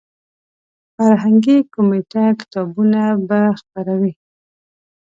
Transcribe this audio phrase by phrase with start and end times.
[0.95, 4.13] فرهنګي کمیټه کتابونه به خپروي.